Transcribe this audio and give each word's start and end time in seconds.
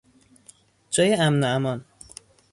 جای 0.89 1.13
امن 1.13 1.43
و 1.43 1.47
امان 1.47 1.85